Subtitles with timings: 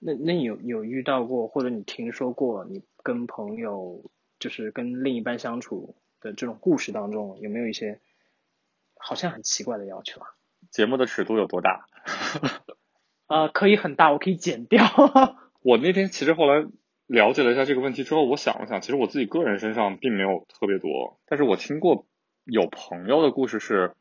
[0.00, 4.02] 那那你有有遇到过，或者你听说过，你跟朋友
[4.38, 8.00] 就是跟另一半相处的这种故事当中，有没有一些
[8.96, 10.28] 好像很奇怪的要求啊？
[10.70, 11.86] 节目的尺度有多大？
[13.28, 14.82] 呃，可以很大，我可以剪掉。
[15.62, 16.66] 我那天其实后来
[17.06, 22.06] 了解了一下这个问题之后，我想了想，其实我自己个人身上并没有特别多，但是我听过
[22.44, 23.94] 有朋友的故事是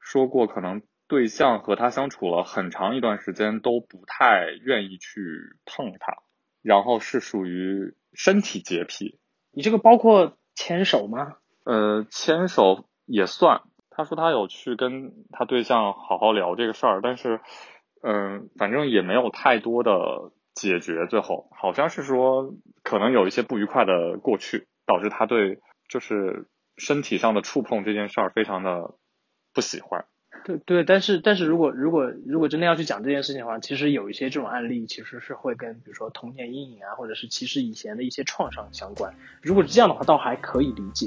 [0.00, 6.18] 说过，可能对象和他相处了很长一段时间都不太愿意去碰他，
[6.62, 9.18] 然后是属于身体洁癖。
[9.50, 11.36] 你这个包括牵手吗？
[11.64, 13.62] 呃，牵手也算。
[13.90, 17.40] 他说他有去跟他对象好好聊这个事儿，但是，
[18.02, 21.06] 嗯，反正也没有太多的解决。
[21.08, 22.54] 最后好像是说，
[22.84, 26.46] 可能有一些不愉快的过去，导致他对就是
[26.76, 28.94] 身体上的触碰这件事儿非常的
[29.52, 30.04] 不喜欢。
[30.48, 39.12] 对对，但是但是如果如果如果真的要去讲这件事情的话，其实有一些这种案例其实是会跟比如说童年阴影啊，或者是其实以前的一些创伤相关。
[39.42, 41.06] 如果是这样的话，倒还可以理解。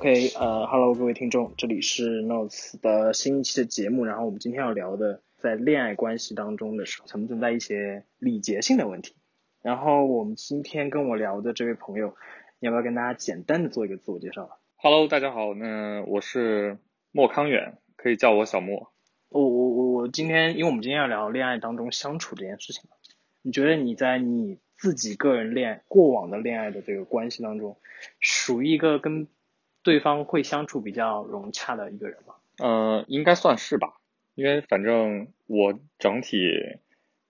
[0.00, 4.06] OK，呃，Hello，各位听众，这里是 Notes 的新一期的节目。
[4.06, 9.14] 然后我们今天要聊的，在恋爱关系当中的时候，存不存在一些礼节性的问题？
[9.60, 12.14] 然后我们今天跟我聊的这位朋友，
[12.60, 16.78] 你要不要跟大家简单的做一个自我介绍？Hello，大家好，那我是
[17.12, 18.90] 莫康远，可以叫我小莫。
[19.28, 22.96] 我我我我今天，因为我们今天要聊恋爱当中相处这件事情嘛，
[23.42, 27.76] 你觉得你在你自己个人恋过往的恋爱的这个关系当中，
[28.18, 29.28] 属于一个跟
[29.82, 32.34] 对方会相处比较融洽的一个人吗？
[32.58, 33.94] 呃，应该算是吧，
[34.34, 36.38] 因为反正我整体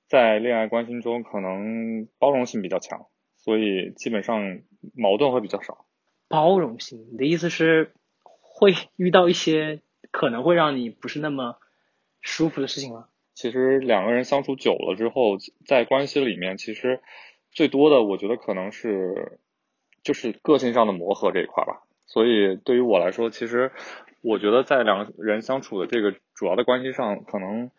[0.09, 4.61] 在恋爱关系中可能包容性比较强，所以基本上
[4.95, 5.85] 矛盾会比较少。
[6.29, 7.93] 包容性，你的意思是
[8.23, 11.59] 会 遇到一些可能会让你不是那么
[12.21, 13.07] 舒服的事情吗？
[13.35, 17.01] 其实两个人相处久了之后，在关系里面，其实
[17.53, 19.39] 最多的我觉得可能是
[20.03, 21.83] 就是个性上的磨合这一块吧。
[22.13, 23.71] 所以对于我来说，其实
[24.21, 27.71] 我觉得在两个人相处的这个主要的关系上，可能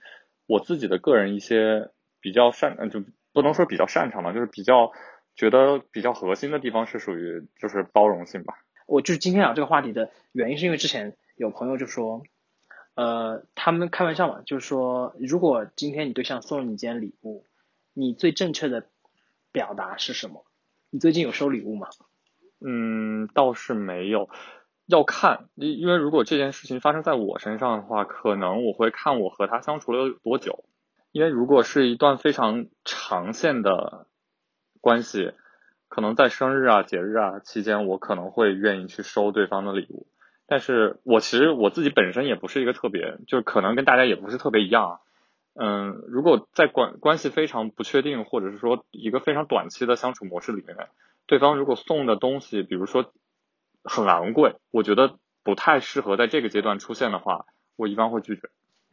[0.48, 1.90] 我自己的个人一些
[2.22, 3.04] 比较擅，嗯，就
[3.34, 4.94] 不能说比较擅长吧，就是比较
[5.36, 8.54] 觉得比较核心的地方是属于就是包容性吧。
[8.88, 12.24] 我就是今天聊这个话题的原因，是因为之前有朋友就说，
[12.96, 17.44] 呃，他们开玩笑嘛，就是说，如果今天你对象送了你一件礼物，
[17.94, 18.86] 你最正确的
[19.52, 20.46] 表达是什么？
[20.90, 21.90] 你最近有收礼物吗？
[22.64, 24.30] 嗯，倒是没有，
[24.86, 30.64] 要看，因因为如果这件事情发生在我身上的话，可能我会看我和他相处了有多久，
[31.12, 34.06] 因为如果是一段非常长线的
[34.80, 35.32] 关系，
[35.90, 40.06] 可能在生日啊、节日啊期间，我可能会愿意去收对方的礼物，
[40.46, 45.00] 但是我其实我自己本身也不是一个特别，就是可能跟大家也不是特别一样，
[45.56, 50.76] 嗯，如果在关关系非常不确定，或者是说一个非常短期的相处模式里面。
[51.28, 53.14] 对方如果送的东西，比如说
[53.84, 57.46] 很昂贵，我觉得不太适合在这个阶段出现的话，
[57.76, 58.42] 我一般会拒绝。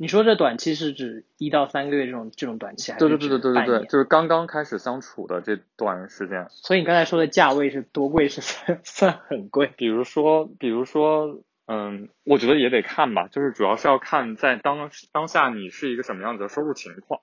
[0.00, 6.46] 你说这短期是指一到三个月这种这种短期，还是对对对对对对，就是刚刚开始相处的这段时间。
[6.50, 8.28] 所以你刚才说的价位是多贵？
[8.28, 9.72] 是算 算很贵？
[9.76, 17.20] 比如说，比如说，嗯，我觉得也得看吧，就是主要是要看在当当下你是一个什么样子的收入情况。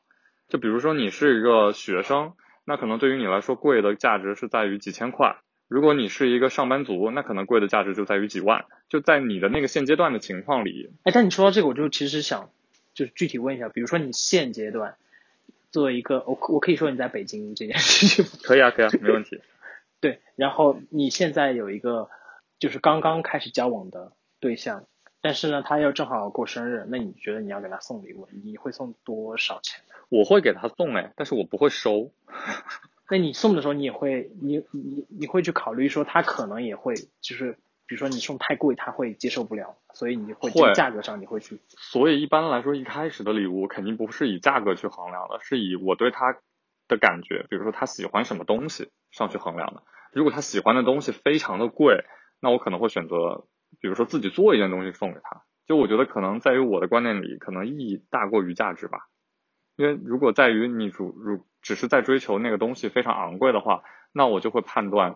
[0.50, 2.34] 就比如说你是一个学生。
[2.66, 5.38] 那可能对于你来说，贵的价值是在于几千块。
[5.68, 8.66] 如果你是一个上班族，那可能贵的价值就在于几万。
[8.88, 10.92] 就在你的那个现阶段的情况里。
[11.04, 12.50] 哎，但你说到这个，我就其实想，
[12.94, 14.96] 就是具体问一下，比如说你现阶段
[15.72, 18.26] 作为一个，我我可以说你在北京这件事情。
[18.44, 19.42] 可以啊，可以啊，没问题。
[20.00, 22.10] 对，然后你现在有一个
[22.60, 24.86] 就是刚刚开始交往的对象，
[25.26, 29.84] 但是呢，他又正好过生日，那你觉得你要给他送礼物，你会送多少钱？
[30.10, 32.12] 我会给他送哎，但是我不会收。
[33.10, 37.54] 那你送的时候，你也会，你你你会去考虑说他可能也会，就是
[37.88, 41.60] 比如说你送太贵，他会接受不了，所以你会在价格上你会去。
[41.70, 46.38] 所以一般来说，一开始的礼物肯定不是以价格去衡量的，是以我对他
[46.88, 49.82] 的感觉，比如说他喜欢什么东西上去衡量的。
[50.14, 52.06] 如果他喜欢的东西非常的贵，
[52.40, 53.48] 那我可能会选择，
[53.80, 55.44] 比如说自己做一件东西送给他。
[55.68, 59.08] 就我觉得可能在于我的观念里，可能意义大过于价值吧。
[59.78, 63.84] 因为如果在于你如如只是在追求那个东西非常昂贵的话，
[64.14, 65.16] 那我就会判断，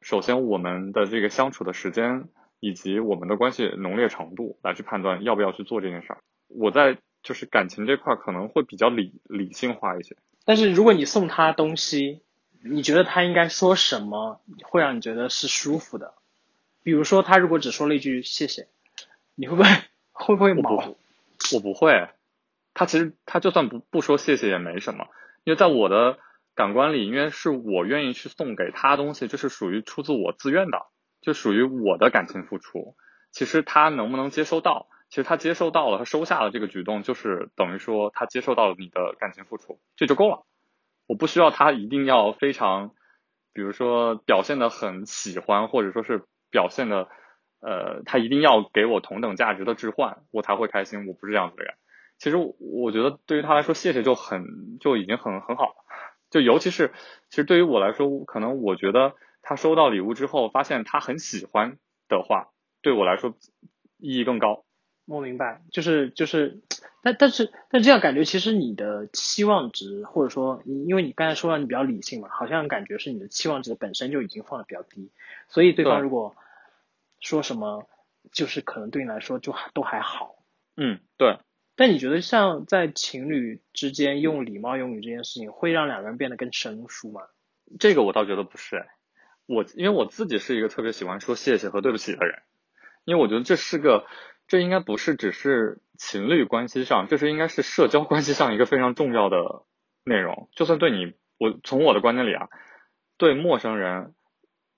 [0.00, 2.28] 首先我们的这个相处的时间
[2.60, 6.18] 以及我们的关系浓烈程度来去判断要不要去做这件事儿。
[6.48, 10.16] 我在就是感情这块可能会比较理理性化一些。
[10.44, 12.20] 但是如果你送他东西，
[12.62, 16.14] 你觉得他应该说什么会让你觉得是舒服的？
[16.84, 18.68] 比如说，他如果只说了一句谢谢，
[19.34, 19.68] 你会不会
[20.12, 20.94] 会不会毛？
[21.52, 22.08] 我不会。
[22.74, 25.08] 他其实他就算不不说谢谢也没什么，
[25.44, 26.18] 因为在我的
[26.54, 30.86] 感官里，因为是我愿意去送给他东西，这是属于出自我自愿的，
[31.20, 32.94] 就属于我的感情付出。
[33.32, 34.86] 其实他能不能接收到？
[35.08, 40.44] 其实他接受到了，他收下了这个举动，就是等于说他接受到了你的感情付出，这就够了。
[41.06, 42.90] 我不需要他一定要非常，
[43.52, 47.08] 比如说表现的很喜欢，或者说是表现的，
[47.58, 51.08] 呃，他一定要给我同等价值的置换，我才会开心。
[51.08, 51.74] 我不是这样子的人。
[52.18, 55.74] 其实我觉得对于他来说，谢谢就很就已经很很好了。
[56.30, 56.92] 就尤其是，
[57.28, 61.76] 其实对于我来说，可能我觉得他收到礼物之后，发现他很喜欢
[62.08, 62.50] 的话，
[62.82, 63.34] 对我来说
[63.98, 64.64] 意义更高。
[65.06, 66.62] 我明白，就是就是，
[67.02, 75.10] 但但是但这样感觉，其实你的期望值，或者说，因为你刚才说到你比较理性嘛，好像感觉是你的期望值本身就已经放的比较低，
[75.48, 76.34] 所以对方如果
[77.24, 77.88] 说什么，
[78.32, 80.36] 就是可能对你来说就都还好。
[80.76, 81.38] 嗯，对。
[81.74, 87.22] 但你觉得像在情侣之间用礼貌用语这件事情，会让两个人变得更生疏吗？
[87.80, 88.86] 这个我倒觉得不是，哎，
[89.46, 92.42] 我因为我自己是一个特别喜欢说谢谢和对不起的人，
[93.04, 94.06] 因为我觉得这是个。
[94.46, 99.62] 这应该不是只是情侣关系上，这是应该是社交关系上一个非常重要的
[100.04, 100.50] 内容。
[100.52, 102.50] 就算对你，我从我的观点里啊，
[103.16, 104.12] 对陌生人，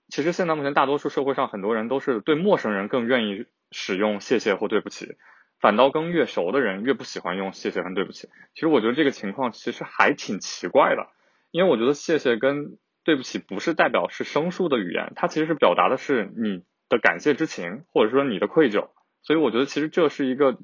[0.09, 5.17] 其实现在目前大多数社会上很多人都是对陌生人更愿意使用谢谢或对不起，
[5.59, 8.29] 反倒跟越熟的人越不喜欢用谢谢和对不起。
[8.53, 11.09] 其实我觉得这个情况其实还挺奇怪的，
[11.51, 18.89] 因为我觉得谢谢跟对不起不是代表是生疏的语言，它其实是表达的是你的感谢之情，或者说你的愧疚。
[19.23, 20.57] 所以我觉得其实这是一个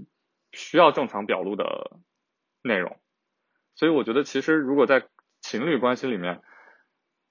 [0.54, 1.98] 需要正常表露的
[2.62, 2.98] 内容，
[3.76, 5.04] 所以我觉得其实如果在
[5.42, 6.42] 情侣关系里面，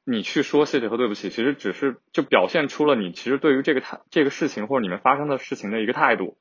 [0.04, 6.36] 你去说谢谢和对不起，其实只是就表现出了你其实对于这个态这个事情或者你们发生的事情的一个态度。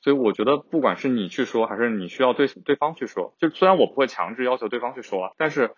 [0.00, 5.74] 所以我觉得不管是你去说还是你需要对对方去说，就虽然我不会强制要求对方去说，但是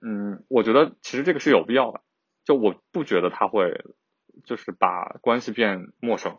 [0.00, 2.00] 嗯，我觉得其实这个是有必要的。
[2.44, 3.84] 就我不觉得他会
[4.44, 6.38] 就是把关系变陌生。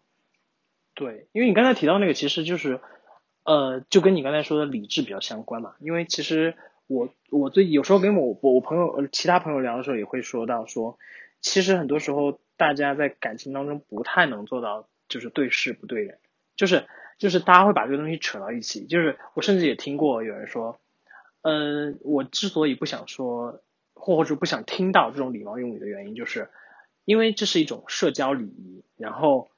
[0.95, 2.79] 对，因为你刚才提到那个，其实就是，
[3.43, 5.75] 呃，就跟你刚才说的理智比较相关嘛。
[5.79, 6.55] 因为其实
[6.87, 10.97] 我我最有时候跟我我朋友其他朋友聊的时候也会说到说，
[11.41, 16.17] 其实很多时候大家在感情当中不太能做到就是对事不对人，
[16.55, 16.85] 就是
[17.17, 18.85] 就是大家会把这个东西扯到一起。
[18.85, 20.79] 就是我甚至也听过有人说，
[21.41, 23.61] 嗯，我之所以不想说
[23.93, 26.49] 或或者不想听到这种礼貌用语的原因，就是
[27.05, 29.49] 因为这是一种社交礼仪，然后。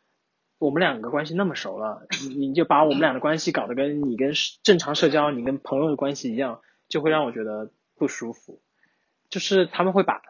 [0.62, 6.60] 我们两个关系那么熟了，你你就把我们俩的关系搞得跟你跟正常社交、你跟朋友的关系一样，
[6.90, 8.62] 就会让我觉得不舒服。
[9.30, 10.22] 就是他们会把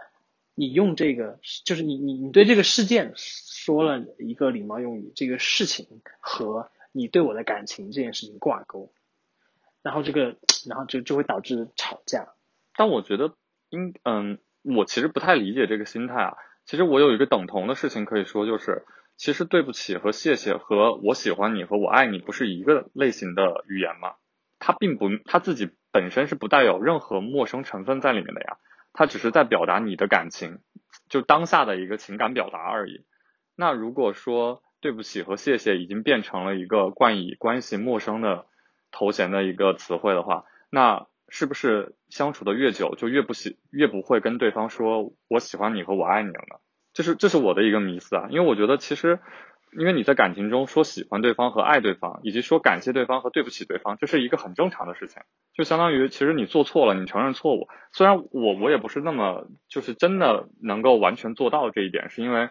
[0.53, 5.87] 你用这个，就是你你你对这个事件说了一个礼貌用语，这个事情
[6.19, 8.91] 和你对我的感情这件事情挂钩，
[9.81, 10.35] 然后这个
[10.67, 12.33] 然后就就会导致吵架。
[12.75, 13.33] 但我觉得，
[13.69, 16.37] 应嗯，我其实不太理解这个心态啊。
[16.65, 18.85] 其实我有一个等同的事情可以说，就是。
[19.21, 24.13] 其实对不起和谢谢和我喜欢你和我爱你不是一个类型的语言嘛？
[24.59, 28.57] 它并不，它自己本身是不带有任何陌生成分在里面的呀，
[28.93, 30.59] 它只是在表达你的感情，
[31.09, 33.05] 就当下的一个情感表达而已。
[33.55, 38.45] 那如果说对不起和谢谢已经变成了一个冠以关系陌生的
[38.91, 46.59] 头衔的一个词汇的话，那是不是相处的越久就越不喜越不会跟对方说我喜欢你和我爱你了呢？
[46.93, 49.19] 这是这是我的一个迷思啊，因为我觉得其实，
[49.77, 55.21] 因为你在感情中说喜欢对方和爱对方，以及说感谢对方和对不起对方，这是一个很正常的事情。
[55.53, 57.67] 就相当于其实你做错了，你承认错误。
[57.91, 62.49] 虽然我我也不是那么就是真的能够完全做到这一点，是因为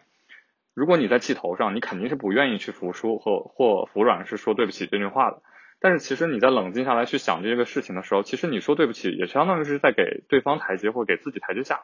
[0.74, 5.42] 如果你在气头上，你肯定是不愿意去服输或或服软，是说对不起这句话的。
[5.80, 11.82] 但是其实你在冷静下来去想这个事情的时候，其实你说对不起，也相当于是在给对方台阶或给自己台阶下。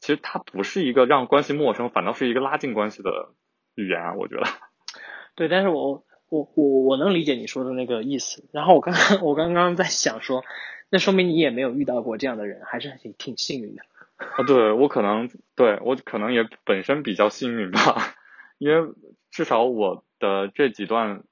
[0.00, 3.34] 其实它不是一个让关系陌生，反倒是一个拉近关系的
[3.78, 4.42] 语言啊，我觉得。
[5.36, 8.44] 对，但是我我我我能理解你说的那个意思。
[8.52, 10.42] 然后我刚刚 我刚刚在想说，
[10.90, 13.82] 那说明你也没有遇到过这样的人，还是挺挺幸运的。
[14.18, 18.14] 啊，对我可能对我可能也本身比较幸运吧，
[18.58, 18.92] 因为
[19.30, 21.22] 至少我的这几段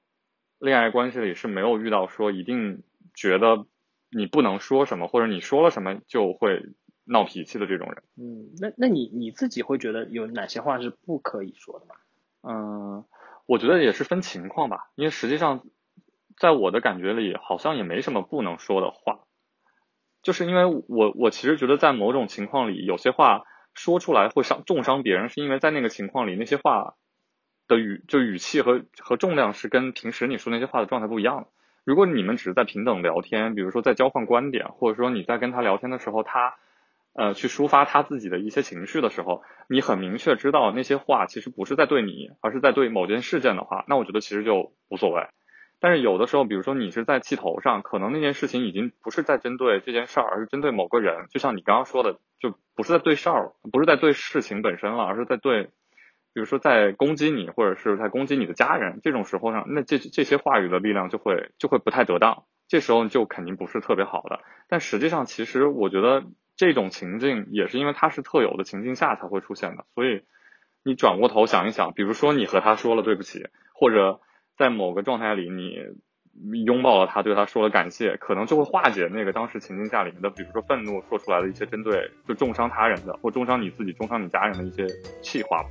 [0.59, 3.65] 恋爱关系里是没有遇到说一定觉得
[4.09, 6.63] 你不能说什么，或者你说了什么就会。
[7.09, 11.95] 闹脾气的这种人，嗯，那那你你自己会觉得有哪些话是不可以说的吗？
[12.47, 13.05] 嗯，
[13.45, 15.63] 我觉得也是分情况吧，因为实际上，
[16.37, 19.19] 在我的感觉里，好像也没什么不能说的话，
[20.21, 26.95] 就是因为我我其实觉得在某种情况里，有些话说出来会伤重伤别人，是因为在那个情况里那些话
[27.67, 31.47] 的语就语气和和重量是跟平时你说那些话的状态不一样的。
[31.83, 36.55] 如果你们只是在平等聊天，比如说在交换观点，或者说你在跟他聊天的时候，他
[37.17, 45.27] 呃去抒发他自己的一些情绪的时候，你很明确知道那些话其实不是在对你，而是在对某件事件的话，那我觉得其实就无所谓。
[45.79, 51.27] 但是有的时候，比如说你是在气头上，可能那件事情已经不是在针对这件事儿，而是针对某个人。
[51.29, 55.65] 就像你刚刚说的，就不是在对事儿，不是在对事情本身了，而是在对，
[56.33, 58.99] 比如说在攻击你，或者是在攻击你的家人。
[59.03, 62.45] 这种时候上，那这这些话语的力量就会就会不太得当。
[62.67, 64.39] 这时候就肯定不是特别好的。
[64.67, 66.23] 但实际上，其实我觉得
[66.57, 69.85] 这种情境也是因为它是特有的情境下才会出现的。
[69.95, 70.23] 所以
[70.83, 74.19] 你转过头想一想，比如说你和他说了对不起，或者。
[74.57, 84.87] 在某个状态里，你拥抱了他，对他说了感谢，可能就会化解那个当时情境下里面的，比如说愤怒说出来的一些针对就重伤他人的，或重伤你自己、重伤你家人的一些
[85.21, 85.63] 气话。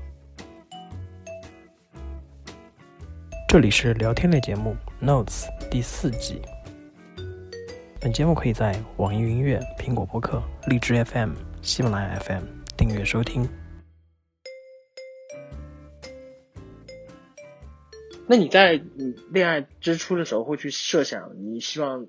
[3.49, 6.41] 这里是聊天类节目《Notes》第四季。
[7.99, 12.45] 本节目可以在网易云音乐、苹果播客、荔枝 FM、喜马拉雅 FM
[12.77, 13.49] 订阅收听。
[18.29, 22.07] 那你在你恋爱之初的时候，会去设想你希望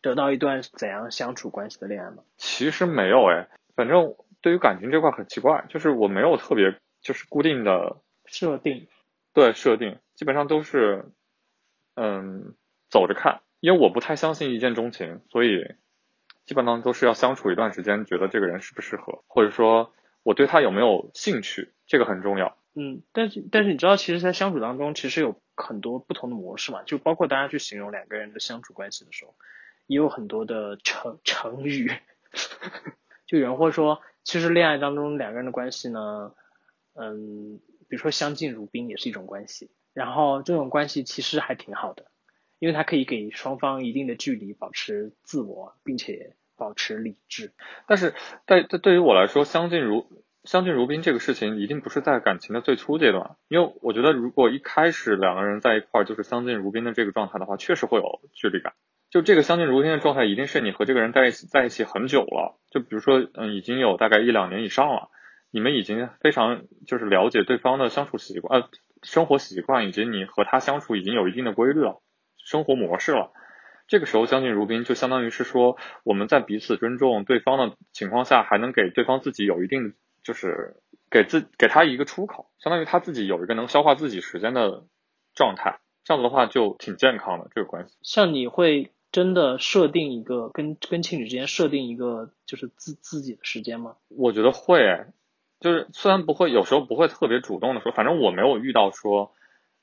[0.00, 2.24] 得到一段怎样相处关系的恋爱吗？
[2.36, 8.88] 其实没有哎，反正对于感情这块很奇怪，就是我没有特别就是固定的设定，
[9.32, 11.12] 对设定基本上都是
[11.94, 12.54] 嗯
[12.90, 15.76] 走着看，因为我不太相信一见钟情，所以
[16.44, 19.92] 基本上都是要相处一段时间，觉得这个人适不适合，或者说
[20.24, 22.56] 我对他有没有兴趣，这个很重要。
[22.74, 29.36] 嗯，但是但是你知道，其实，在相处当中，其实有很多不同的模式嘛，就包括大家去形容两个人的相处关系的时候，
[29.86, 31.92] 也有很多的成成语。
[33.28, 36.34] 就有人会说，其实恋爱当中两个人的关系呢，
[36.94, 42.06] 嗯，比如说相敬如宾也是一种关系，然后这种关系其实还挺好的，
[42.62, 47.50] 因为它可以给双方一定的距离，保持自我，并且保持理智。
[47.88, 48.14] 但是，
[48.46, 50.06] 对对对于我来说，相敬如。
[50.44, 58.72] 相敬如宾这个事情一定不是在感情的最初阶段，因为我觉得如果一开始两个人在一块儿就是相敬如宾的这个状态的话，确实会有距离感。
[59.08, 65.10] 就这个相敬如宾的状态，一定是你和这个人在一起在一起很久了，就比如说嗯已经有大概一两年以上了，
[65.52, 68.68] 你们已经非常就是了解对方的相处习惯、呃
[69.02, 72.00] 生活习惯，以及你和他相处已经有一定的规律了，
[72.44, 73.32] 生活模式了。
[73.88, 79.94] 这个时候相敬如宾就相当于是说我们在彼此尊重对方的情况下，还能给对方自己有一定的。
[80.24, 80.76] 就是
[81.10, 84.84] 给自给他一个出口，相当于他自己有一个能消化自己时间的
[85.34, 87.96] 状态，这样子的话就挺健康的这个关系。
[88.02, 93.96] 像你会真的设定一个跟跟情侣之间设定一个就是自自己的时间吗？
[94.10, 95.06] 我觉得会，
[95.58, 99.32] 就是虽然不会有时候不会特别主动的说，反正我没有遇到说，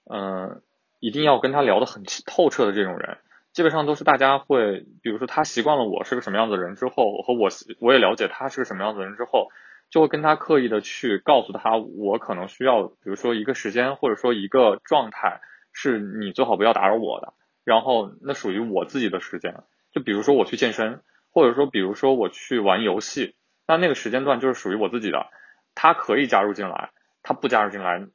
[0.10, 0.62] 嗯，
[1.00, 3.18] 一定要跟他聊得很透彻的这种人，
[3.54, 9.50] 基本上都是大家会，比如说他习惯了我是个什么样子的人之后，和我我也了解他是个什么样子的人之后。
[9.92, 15.42] 就会跟他刻意的去告诉他，我可能需要，比如说一个时间，或者说一个状态，
[15.74, 17.34] 是你最好不要打扰我的。
[17.64, 21.02] 然后那属于我自己的时间，就比如说我去健身，
[21.32, 23.34] 或者说比如说我去玩游戏，
[23.68, 25.26] 那那个时间段就是属于我自己的。
[25.74, 26.92] 他可以加入进来，
[27.24, 28.06] 他不加入进来，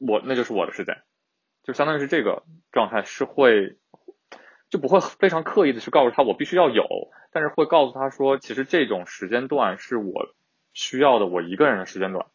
[0.00, 1.02] 我那就是我的时间，
[1.66, 3.76] 就相当于是这个状态是会，
[4.70, 6.86] 就不会非常刻意的去告诉他我必须要有，
[7.32, 10.34] 但是会告诉他说，其实这种时间段是我。
[10.78, 12.26] 需要的我一个人的时间段，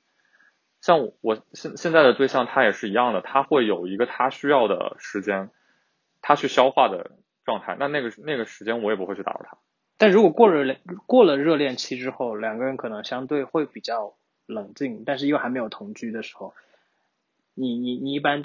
[0.81, 5.51] 像我现现在的对象他也是一样的，他会有一个他需要的时间，
[6.23, 7.11] 他去消化的
[7.45, 7.77] 状态。
[7.79, 9.59] 那那个那个时间我也不会去打扰他。
[9.99, 14.15] 但如果过了过了热恋期之后，两个人可能相对会比较
[14.47, 16.55] 冷静，但是又还没有同居的时候，
[17.53, 18.41] 你你你一般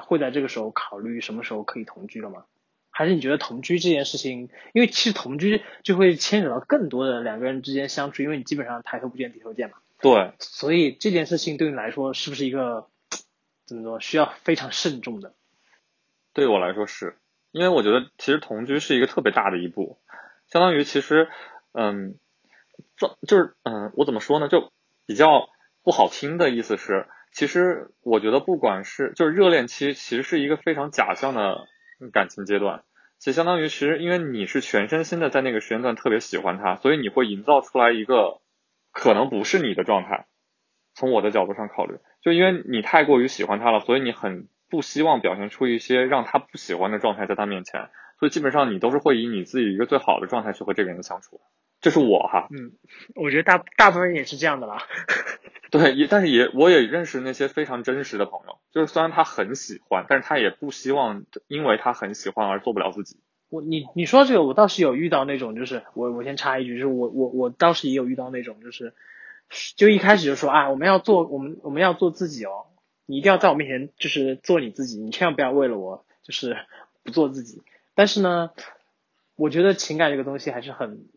[0.00, 2.44] 会在这个时候考虑什么时候可以同居了吗？
[2.90, 9.76] 还是你觉得同居这件事情，因为其实同居就会牵扯到更多的两个人之间相处，因为你基本上抬头不见低头见嘛。
[10.00, 10.32] 对。
[10.40, 12.88] 所以这件事情对你来说是不是一个
[13.66, 15.34] 怎么说需要非常慎重的？
[16.32, 17.16] 对我来说是，
[17.52, 19.98] 因为我觉得其实同居是一个特别大的一步，
[20.46, 21.28] 相当于其实
[21.72, 22.16] 嗯，
[22.96, 24.48] 这就是嗯，我怎么说呢？
[24.48, 24.72] 就
[25.06, 25.48] 比较
[25.82, 31.66] 不好听的意思是，其实我觉得不管是就是热恋期，其实是一个非常假象的
[32.12, 32.82] 感情阶段。
[33.18, 38.40] 其实相当于，其实因为你是全身心的在那个时间段特别喜欢他，所以你会营造出来一个
[38.92, 40.26] 可能不是你的状态。
[40.94, 51.40] 从我的角度上考虑，就因为你太过于喜欢他了，所以你很不希望表现出一些让他不喜欢的状态在他面前，所以基本上你都是会以你自己一个最好的状态去和这个人相处。
[51.80, 52.48] 这是我哈。
[52.50, 52.72] 嗯，
[53.14, 54.82] 我觉得大大部分人也是这样的啦。
[55.72, 63.18] 对，也但是也我也认识那些非常真实的朋友，就是虽然他很喜欢，但是他也不希望因为他很喜欢而做不了自己。
[63.50, 68.94] 我你你说这个，我倒是有遇到那种，就是我我先插一句，就是我我我倒是也有遇到那种，就是
[69.76, 72.66] 就一开始就说啊，我们要做我们我们要做自己哦，
[73.04, 76.56] 你一定要在我面前就是做你自己，你千万不要为了我就是
[77.02, 77.62] 不做自己。
[77.94, 78.50] 但是呢，
[79.36, 81.08] 我觉得情感这个东西还是很。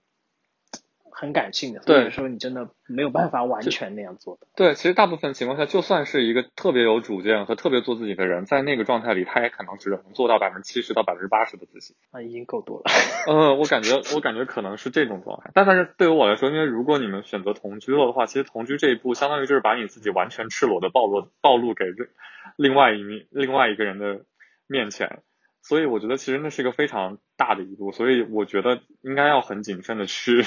[1.22, 4.48] 很感性的，所以说你真的没有办法完全那样做的。
[4.56, 11.94] 对，其实大部分情况下，就算是一个特别有主见和特别做自己的人，在那个状态里，他也可能只能做到百分之七十到百分之八十的自己。
[12.12, 12.86] 那，已经够多了。
[13.28, 15.51] 嗯，我感觉，我感觉可能是这种状态。
[15.54, 21.86] 但但是对于我来说，因为如果你们选择同居了的话，其实同居这一步，相当于就是把你自己完全赤裸的暴露暴露给
[22.56, 24.25] 另外一面另外一个人的
[24.66, 25.22] 面前。
[25.62, 27.92] 所以我觉得，其实那是一个非常大的一步。
[27.92, 30.42] 所以我觉得应该要很谨慎的去。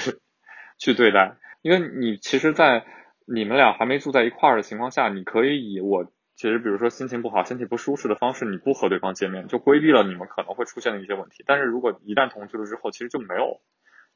[0.78, 2.84] 去对待，因为你其实，在
[3.26, 6.04] 你们俩还没住在一块儿的情况下，你可以以我
[6.36, 11.42] 其实比如说心情不好、身体不舒适的方式，你不和对方见面，就规避了你们可能会出现的一些问题。
[11.46, 13.60] 但是如果一旦同居了之后，其实就没有，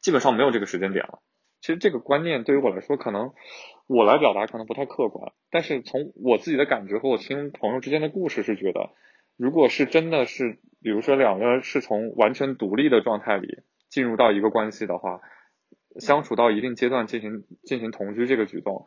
[0.01, 1.21] 基本上没有这个时间点了。
[1.61, 3.33] 其实这个观念对于我来说，可能
[3.87, 8.91] 我来表达可能不太客观，但是从我自己的感觉和我听朋友之间的故事是觉得，
[9.37, 15.21] 如果是真的是，比如说两个是从完全独立的状态里进入到一个关系的话。
[15.99, 18.87] 相处到一定阶段进行进行同居这个举动，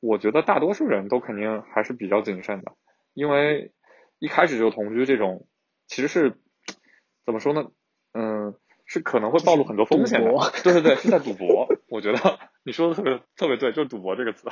[0.00, 2.72] 我觉得大多数人都肯定还是比较谨慎的，
[3.12, 3.72] 因为
[4.18, 5.46] 一开始就同居这种，
[5.86, 6.34] 其实是
[7.26, 7.70] 怎么说呢？
[8.12, 8.54] 嗯，
[8.86, 10.30] 是可能会暴露很多风险的。
[10.62, 11.68] 对对对，是在赌博。
[11.88, 14.48] 我觉得你说的特别特别对，就是赌博这个词。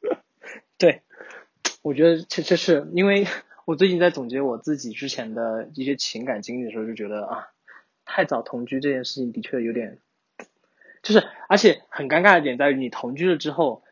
[0.78, 1.02] 对，
[1.82, 3.26] 我觉得这这是因为
[3.64, 7.48] 我最近在总结我自己之前的一些情感经历的时候，就觉得啊，
[8.04, 9.98] 太早同居这件事情的确有点。
[11.06, 13.84] 就是，而且很尴尬的点在于，你同居了之后，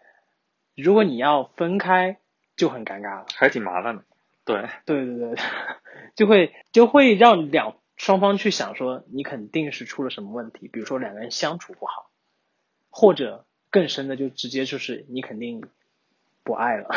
[0.75, 2.19] 如果你要分开，
[2.57, 4.03] 就很尴尬了，还挺麻烦的。
[4.45, 5.37] 对，对对对，
[6.17, 12.11] 就会就会让两双方去想说，你肯定是出了什么问题，比如说两个人相处不好，
[12.91, 15.63] 或者更深的就直接就是你肯定
[16.43, 16.89] 不爱了。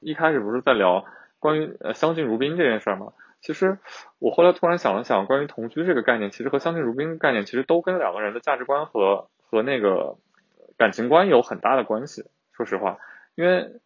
[0.00, 1.06] 一开始不是在聊
[1.38, 3.14] 关于呃相敬如宾这件事吗？
[3.40, 3.78] 其实
[4.18, 10.16] 我后来突然想了想，关于同居这个概念，其实和相敬如宾概念其实都跟两个人的价值观和和那个
[10.78, 12.98] 感情观有很大的关系，说实话，
[13.34, 13.80] 因为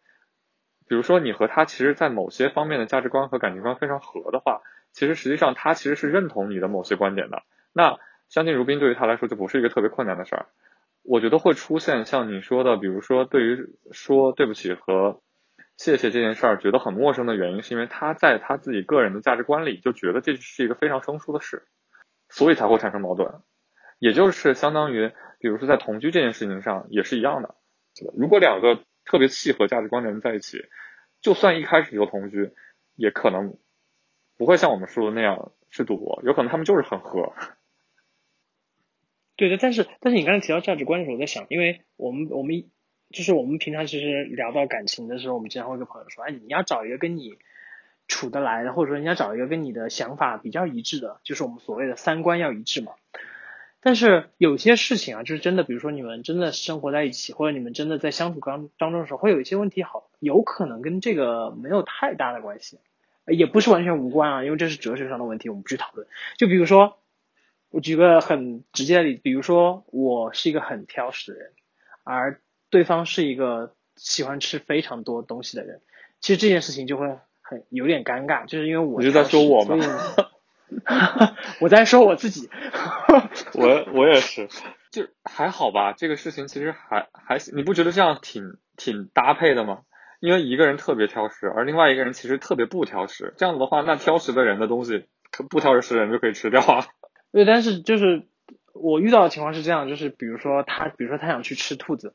[0.87, 4.61] 比如说你和他其实，在某些方面的价值观和感情观非常合的话，
[4.93, 7.43] 其实实际上他其实是认同你的某些观点的。
[7.73, 7.99] 那
[8.29, 10.45] 相敬如宾对于他来说就不是一个特别困难的事儿。
[11.03, 15.19] 我觉得会出现像你说的，比如说对于说对不起和
[15.75, 21.67] 谢谢这件事儿觉得很陌生的原因，是因为他在他自己个人的价值观里就觉得这是一个非常生疏的事，
[22.29, 23.41] 所以才会产生矛盾。
[23.99, 25.11] 也就是相当于。
[25.39, 27.53] 比如说在同居这件事情上也是一样的，
[28.15, 30.65] 如果两个特别契合价值观的人在一起，
[31.21, 32.53] 就算一开始就同居，
[32.95, 33.55] 也可能
[34.35, 37.33] 不会像我们说的那样是赌博，有可能他们就是很合。
[39.37, 42.65] 对的，但是但是你刚才提到价值观的时候，我在想，因为我们我们
[43.11, 47.37] 就是我们平常其实聊到感情的时候，我们经常会跟朋友说，哎，你要找一个跟你
[48.07, 52.93] 处得来的，或者说你要找一个跟你的想法比较一致的，就是我们所谓的三观要一致嘛。
[53.79, 62.79] 但是有些事情啊，就是真的，比如说你们真的生活在一起，或者你们真的在相处当当中的时候，会有一些问题，好，有可能跟这个没有太大的关系，
[63.27, 66.07] 也不是完全无关啊，因为这是哲学上的问题，我们不去讨论。
[66.37, 66.97] 就比如说，
[67.69, 71.51] 我举个很直接的例子，比如说我是一个很挑食的人，
[72.03, 75.81] 而对方是一个喜欢吃非常多东西的人，
[76.19, 77.07] 其实这件事情就会
[77.41, 79.77] 很有点尴尬，就是因为我你是在说我吗？
[81.61, 82.49] 我在说我自己，
[83.55, 84.47] 我我也是，
[84.91, 85.93] 就还好吧。
[85.93, 89.79] 这个事情其实还还行，你不觉得这样挺挺搭配的吗？
[90.19, 93.33] 因为一个人特别挑食，而另外一个人其实特别不挑食。
[93.37, 95.05] 这样子的话，那挑食的人的东西，
[95.49, 96.85] 不挑食的人就可以吃掉啊。
[97.31, 98.27] 对，但是就是
[98.73, 102.13] 我遇到的情况是这样，就是比如说他，比如说他想去吃兔子，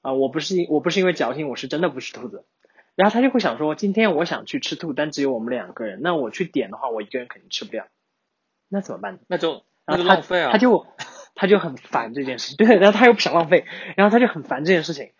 [0.00, 2.44] 啊，我不是因我不是因为侥幸，我是真的不吃兔子。
[2.94, 7.86] 然后他就会想说，今天我想去吃兔，但只有我们两个人，那我去点的话，我一个人肯定吃不了，
[8.68, 9.18] 那怎么办？
[9.28, 10.52] 那就那就浪费啊！
[10.52, 10.86] 他就
[11.34, 13.64] 他就很烦这件事情，对，然后他又不想浪费，
[13.96, 15.10] 然后他就很烦这件事情，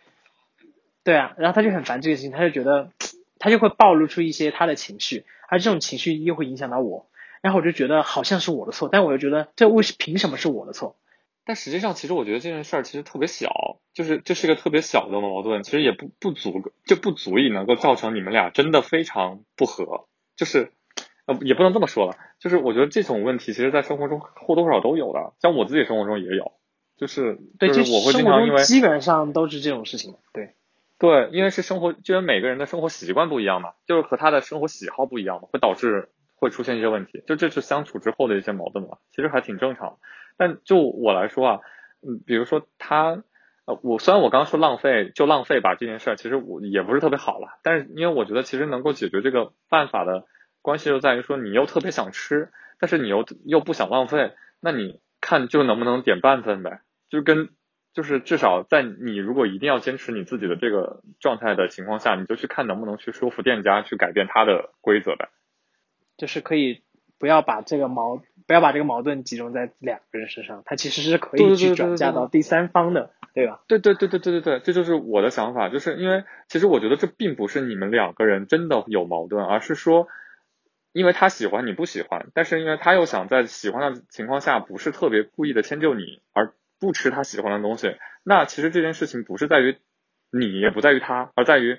[1.03, 2.91] 对啊，然后他就很烦这件事情，他就觉得
[3.39, 7.09] 他就会暴露出一些他的情绪，而这种情绪又会影响到我，
[7.41, 10.97] 然后我就觉得好像是我的错，但我又觉得这为凭什么是我的错？
[11.45, 13.51] 但实际上，其实我觉得这件事儿其实特别小，
[13.93, 20.07] 就是这是个特别小的矛盾，其实也不不足，就不足以能够造成你们俩真的非常不和。
[20.37, 20.73] 就是
[21.27, 26.53] 呃，也不能这么说了，就是我觉得这种问题，其实在生活中或多或少都有的，像我自己生活中也有，
[26.97, 30.55] 就是对，就是我会经常因为基本上都是这种事情，对。
[30.99, 39.99] 对，因为是生活，就是每个人的生活习惯不一样嘛，就是和他的生活喜好不一样嘛，会导致会出现一些问题，就这是相处之后的一些矛盾嘛，其实还挺正常。
[40.37, 41.61] 但就我来说啊，
[42.01, 43.23] 嗯，比如说他，
[43.65, 50.27] 呃，我虽然我刚刚说浪费就浪费吧这件事儿，其实我也不是特别好了，但是因为我觉得其实能够解决这个办法的
[50.61, 57.51] 关系就在于说你又特别想吃，但是你又又不想浪费，那你看就能不能点半份呗，就跟。
[57.95, 65.29] 就是至少在你如果一定要坚持你自己的这个状态的情况下，你就去看能不能去说服店家去改变他的规则呗。
[66.17, 66.83] 就是可以
[67.23, 73.63] 不要把这个矛不要把这个矛盾集中在两个人身上，他其实是可以去转嫁到第三方的，对吧？
[73.69, 80.09] 对对对对对对对，这就是我的想法，就是因为其实我觉得这并不是你们两个人真的有矛盾，而是说
[80.93, 86.53] 因为他喜欢你不喜欢，但是因为他又想在喜欢的情况下不是特别故意的迁就你而。
[86.81, 89.79] 不吃他喜欢的东西，那其实这件事情不是在于
[90.33, 91.79] 你，也不在于他，而在于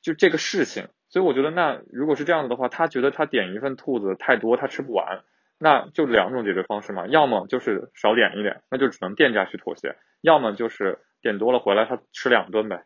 [0.00, 0.88] 就这个事情。
[1.10, 5.22] 所以我觉得，那如果是这样子的话，他觉得他点一份兔子太多，他吃不完，
[5.58, 12.84] 那就两种解决方式嘛，要么就是少点一点，那就只能店家去妥协；要么就是点多了回来他吃两顿呗。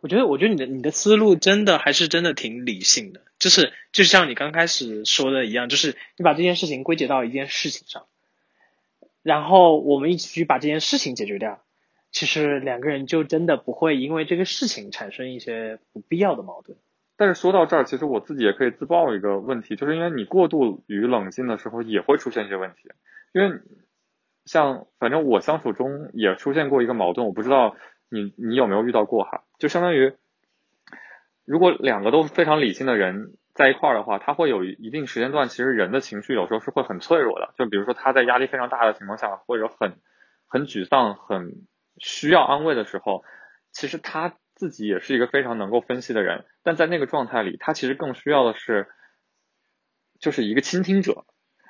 [0.00, 8.06] 我觉得，我觉得你的你的思路真的还是真的挺理性的，就是就像你刚开始说的一样，就是你把这件事情归结到一件事情上。
[9.22, 11.60] 然后我们一起去把这件事情解决掉，
[12.12, 16.78] 其实两个人就真的不会因为这个事情产生一些不必要的矛盾。
[17.16, 22.90] 但是说到这儿，其实我自己也可以自曝一个问题，就是因为你过度于冷静的时候，也会出现一些问题。
[23.32, 23.60] 因为
[24.44, 27.76] 像反正我相处中也出现过一个矛盾，我不知道
[28.10, 29.44] 你你有没有遇到过哈？
[29.58, 30.14] 就相当于
[31.44, 33.36] 如果两个都非常理性的人。
[33.56, 37.54] 在一块儿的话，他会有一定时间段，其实人的情绪有时候是会很脆弱的。
[37.56, 39.94] 就比如说他在压力非常大的情况下，或者很
[40.46, 41.52] 很沮丧、很
[41.96, 43.24] 需要安慰的时候，
[43.72, 46.44] 其实他自己也是一个非常能够分析的人。
[46.64, 48.88] 但在那个状态里，他其实更需要的是
[50.18, 51.24] 就是一个倾听者，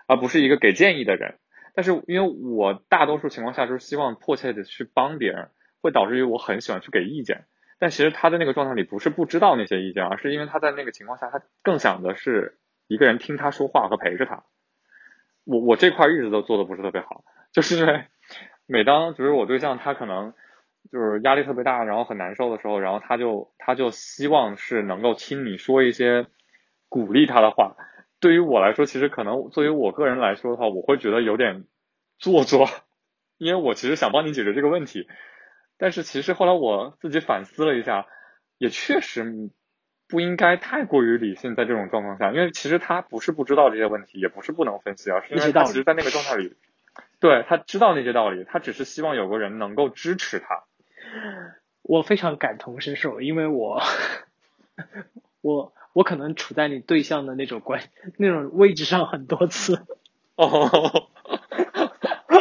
[0.06, 1.38] 而不是一个给建议的人。
[1.74, 5.50] 但是因为我大多数情况下就是希望迫切的去帮别人，
[5.82, 7.44] 会导致于我很喜欢去给意见。
[7.78, 14.44] 但其实他在那个状态里不是不知道那些意见，而是因为他在那个情况下，他更想的是一个人听他说话和陪着他。
[15.44, 18.06] 我我这块一直都做的不是特别好，就是因为
[18.64, 20.32] 每当就是我对象他可能
[20.90, 26.26] 就是压力特别大，然后很难受的时候，然后他就他就希望是能够听你说一些
[26.88, 27.76] 鼓励他的话。
[28.18, 31.64] 对于我来说，其实可能作为我个人来说的话，我会觉得有点
[32.18, 32.66] 做作，
[33.36, 35.06] 因为我其实想帮你解决这个问题。
[35.76, 38.06] 但是其实后来我自己反思了一下，
[38.56, 39.50] 也确实
[40.08, 46.56] 不应该太过于理性，在这种状况下，因为其实他不是不知道这些问题，也不是不能分析，而是因为他其实在那个状态里，
[47.20, 50.64] 对他知道那些道理，他只是希望有个人能够支持他。
[51.82, 53.82] 我非常感同身受，因为我
[55.40, 57.82] 我我可能处在你对象的那种关
[58.16, 59.86] 那种位置上很多次。
[60.36, 61.08] 哦，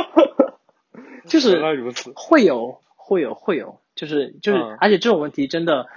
[1.28, 2.82] 就是如此，会有。
[3.08, 5.88] 会有会有，就是就是，而且这种问题真的，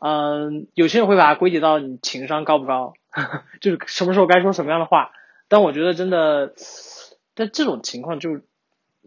[0.00, 2.92] 嗯，有些人会把它归结到你情商高不高，
[3.62, 5.12] 就是什么时候该说什么样的话。
[5.48, 6.52] 但我觉得真的，
[7.34, 8.42] 但这种情况就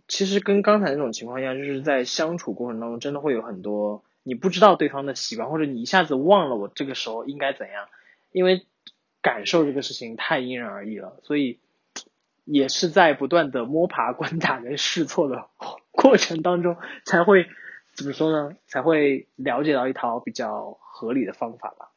[0.09, 7.87] 其实跟刚才那种情况一样，就是在相处过程当中，真的会有很多你不知道对方的习惯，或者你一下子忘了我这个时候应该怎样，
[8.31, 8.65] 因为
[9.21, 11.59] 感受这个事情太因人而异了，所以
[12.43, 15.47] 也是在不断的摸爬滚打跟试错的。
[15.91, 17.45] 过程当中才会
[17.93, 18.55] 怎么说呢？
[18.65, 21.89] 才会了解到一套比较合理的方法吧。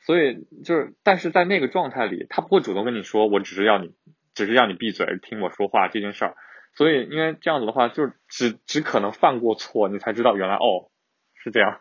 [0.00, 3.92] 所以就是，但是在那个状态里，他不会主动跟你说，我只是要你，
[4.32, 6.36] 只是要你闭嘴，听我说话这件事儿。
[6.78, 10.92] 所以，因为这样子的话，就是只只可能犯过错，你才知道原来哦
[11.34, 11.80] 是这样。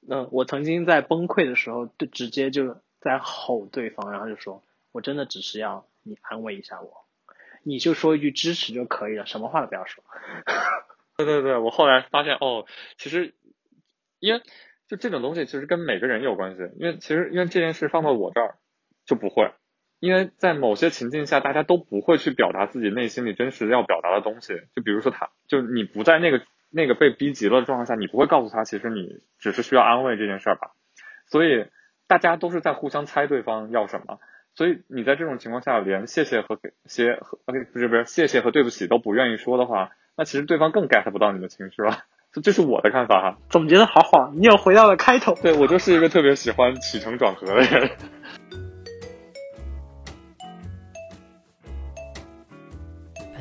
[0.00, 7.04] 那，我曾经在崩溃的时候，就直接就在吼对方，然后就说我真的只是要你安慰一下我。
[7.62, 10.02] 你就说一句支持就可以了，什么话都不要说。
[11.18, 12.64] 对对对，我后来发现哦，
[12.96, 13.34] 其实
[14.18, 14.40] 因为
[14.86, 18.56] 就这种东西其实跟每个人有关系，因为其实因为这件事放到我这儿
[19.04, 19.52] 就不会，
[20.00, 30.70] 因为在某些情境下大家都不会去表达自己内心里真实要表达的东西，就比如说他，就你不在那个那个被逼急了的状况下，你不会告诉他其实你只是需要安慰这件事儿吧，
[31.26, 31.66] 所以
[32.06, 34.18] 大家都是在互相猜对方要什么。
[34.54, 37.38] 所以你在这种情况下，连谢谢和给谢和
[37.72, 41.98] 不是不是谢谢和对不起都不愿意说的话，那其实对方更 get 不到你的情绪了。
[42.32, 43.38] 这这是我的看法哈。
[43.48, 45.34] 总结的好好，你又回到了开头。
[45.42, 47.90] 对我就是一个特别喜欢起承转合的人。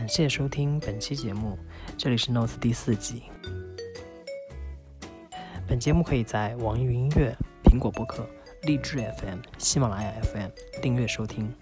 [0.07, 1.59] 感谢收听本期节目。
[1.97, 3.23] 这里是 Notes 第四集。
[5.67, 8.25] 本节目可以在网易云音乐、苹果播客、
[8.61, 10.49] 荔枝 FM、喜马拉雅 FM
[10.81, 11.53] 订阅收听，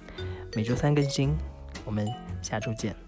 [0.56, 1.36] 每周三更新。
[1.86, 2.08] 我们
[2.44, 3.05] 下周见。